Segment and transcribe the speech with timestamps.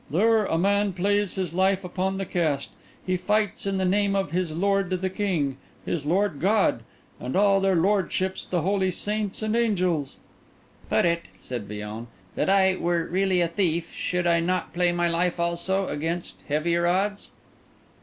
[0.09, 2.71] "There a man plays his life upon the cast;
[3.05, 6.81] he fights in the name of his lord the king, his Lord God,
[7.19, 10.17] and all their lordships the holy saints and angels."
[10.89, 15.07] "Put it," said Villon, "that I were really a thief, should I not play my
[15.07, 17.29] life also, and against heavier odds?"